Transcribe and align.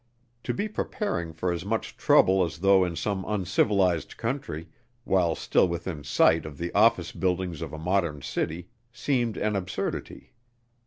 To 0.45 0.51
be 0.55 0.67
preparing 0.67 1.31
for 1.31 1.51
as 1.51 1.63
much 1.63 1.95
trouble 1.95 2.43
as 2.43 2.61
though 2.61 2.83
in 2.83 2.95
some 2.95 3.23
uncivilized 3.27 4.17
country, 4.17 4.67
while 5.03 5.35
still 5.35 5.67
within 5.67 6.03
sight 6.03 6.43
of 6.43 6.57
the 6.57 6.73
office 6.73 7.11
buildings 7.11 7.61
of 7.61 7.71
a 7.71 7.77
modern 7.77 8.23
city, 8.23 8.69
seemed 8.91 9.37
an 9.37 9.55
absurdity. 9.55 10.33